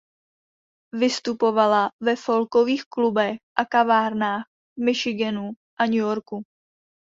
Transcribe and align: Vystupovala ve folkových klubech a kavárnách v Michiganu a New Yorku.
Vystupovala 0.97 1.91
ve 2.01 2.15
folkových 2.15 2.83
klubech 2.89 3.37
a 3.57 3.65
kavárnách 3.65 4.43
v 4.77 4.81
Michiganu 4.85 5.49
a 5.79 5.85
New 5.85 5.95
Yorku. 6.01 6.41